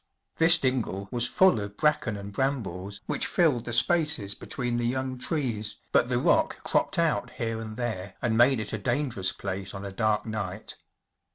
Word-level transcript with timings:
This 0.37 0.57
dingle 0.57 1.07
was 1.11 1.27
full 1.27 1.59
of 1.59 1.77
bracken 1.77 2.17
and 2.17 2.33
brambles 2.33 3.01
which 3.05 3.27
filled 3.27 3.65
the 3.65 3.71
spaces 3.71 4.33
between 4.33 4.77
the 4.77 4.87
young 4.87 5.19
trees, 5.19 5.75
hut 5.93 6.09
the 6.09 6.17
rock 6.17 6.63
cropped 6.63 6.97
out 6.97 7.29
here 7.33 7.61
and 7.61 7.77
there 7.77 8.15
and 8.19 8.35
made 8.35 8.59
it 8.59 8.73
a 8.73 8.79
dangerous 8.79 9.31
place 9.31 9.75
on 9.75 9.85
a 9.85 9.91
dark 9.91 10.25
night. 10.25 10.75